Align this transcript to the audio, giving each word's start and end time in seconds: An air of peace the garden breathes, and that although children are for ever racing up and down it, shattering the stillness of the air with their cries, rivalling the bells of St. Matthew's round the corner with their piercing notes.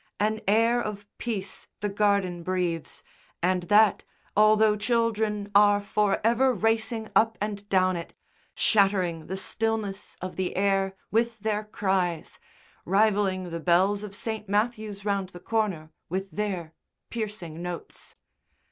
An 0.19 0.41
air 0.47 0.81
of 0.81 1.05
peace 1.19 1.67
the 1.79 1.87
garden 1.87 2.41
breathes, 2.41 3.03
and 3.43 3.61
that 3.69 4.03
although 4.35 4.75
children 4.75 5.51
are 5.53 5.79
for 5.79 6.19
ever 6.23 6.55
racing 6.55 7.09
up 7.15 7.37
and 7.39 7.69
down 7.69 7.95
it, 7.95 8.15
shattering 8.55 9.27
the 9.27 9.37
stillness 9.37 10.17
of 10.19 10.37
the 10.37 10.55
air 10.57 10.95
with 11.11 11.37
their 11.41 11.63
cries, 11.65 12.39
rivalling 12.83 13.51
the 13.51 13.59
bells 13.59 14.01
of 14.01 14.15
St. 14.15 14.49
Matthew's 14.49 15.05
round 15.05 15.29
the 15.29 15.39
corner 15.39 15.91
with 16.09 16.31
their 16.31 16.73
piercing 17.11 17.61
notes. 17.61 18.15